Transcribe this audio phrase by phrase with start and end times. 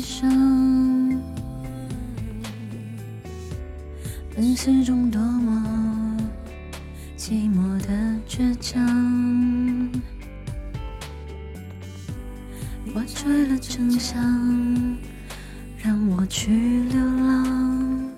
[0.00, 1.22] 伤，
[4.34, 6.16] 本是种多么
[7.16, 7.92] 寂寞的
[8.26, 8.82] 倔强。
[12.94, 14.22] 我追了真相，
[15.78, 18.10] 让我去流浪，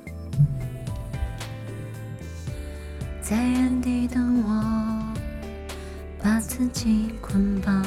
[3.20, 5.14] 在原地等我，
[6.22, 7.84] 把自己捆绑。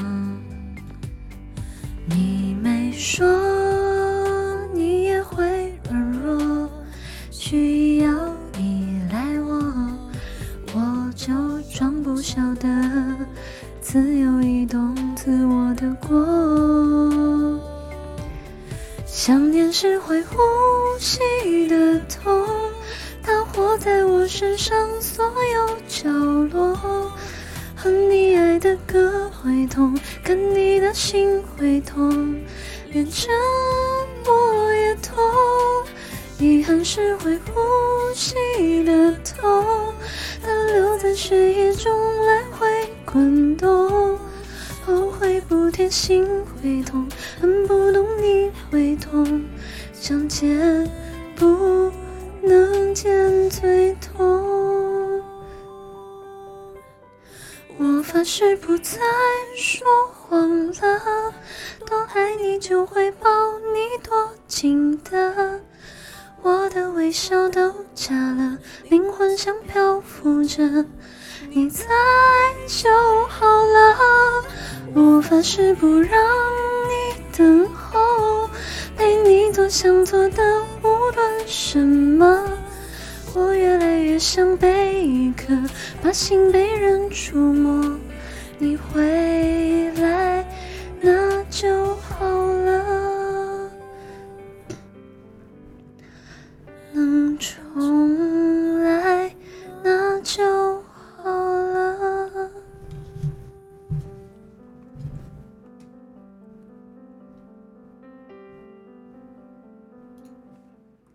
[2.11, 2.48] 你
[2.91, 3.23] 你说
[4.73, 5.45] 你也会
[5.87, 6.67] 软弱，
[7.29, 8.11] 需要
[8.57, 9.63] 依赖我，
[10.73, 11.31] 我就
[11.71, 12.67] 装不晓得
[13.79, 17.61] 自由移动自我的过。
[19.05, 20.35] 想念是会呼
[20.97, 22.47] 吸的痛，
[23.21, 26.09] 它活在我身上所有角
[29.79, 32.35] 痛，看你的心会痛，
[32.91, 33.29] 连沉
[34.25, 35.17] 默也痛。
[36.37, 37.53] 遗憾是会呼
[38.13, 39.65] 吸的痛，
[40.43, 41.93] 它留在血液中
[42.25, 42.67] 来回
[43.05, 44.19] 滚动。
[44.85, 46.27] 后悔不贴心
[46.61, 47.07] 会痛，
[47.39, 49.45] 恨不懂你会痛，
[49.93, 50.91] 想见
[51.37, 51.89] 不
[52.41, 54.08] 能见最痛。
[58.11, 58.97] 发誓不再
[59.55, 60.73] 说谎了，
[61.85, 63.29] 多爱你就会抱
[63.71, 65.61] 你多紧的，
[66.41, 68.57] 我的微笑都假了，
[68.89, 70.83] 灵魂像漂浮着，
[71.51, 71.85] 你在
[72.67, 72.89] 就
[73.27, 73.95] 好了。
[74.95, 76.09] 我发誓不让
[76.89, 78.49] 你等候，
[78.97, 82.43] 陪你做想做的无论什么。
[83.35, 84.88] 我越来越像贝
[85.33, 85.55] 壳，
[86.01, 87.97] 把心被人触摸，
[88.57, 89.58] 你会。